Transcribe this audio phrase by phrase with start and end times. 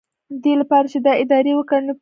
[0.41, 1.89] ددې لپاره چې د ادارې په کړنو پوه شو.